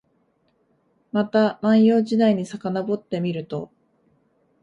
[1.11, 3.69] また万葉時代にさかのぼってみると、